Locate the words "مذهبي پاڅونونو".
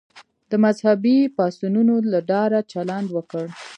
0.65-1.95